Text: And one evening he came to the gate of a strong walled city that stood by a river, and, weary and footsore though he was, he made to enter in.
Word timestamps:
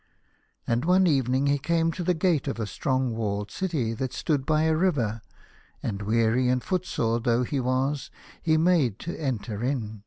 And 0.65 0.83
one 0.83 1.05
evening 1.05 1.45
he 1.45 1.59
came 1.59 1.91
to 1.91 2.03
the 2.03 2.15
gate 2.15 2.47
of 2.47 2.59
a 2.59 2.65
strong 2.65 3.15
walled 3.15 3.51
city 3.51 3.93
that 3.93 4.13
stood 4.13 4.47
by 4.47 4.63
a 4.63 4.75
river, 4.75 5.21
and, 5.83 6.01
weary 6.01 6.49
and 6.49 6.63
footsore 6.63 7.19
though 7.19 7.43
he 7.43 7.59
was, 7.59 8.09
he 8.41 8.57
made 8.57 8.97
to 8.97 9.15
enter 9.15 9.61
in. 9.61 9.99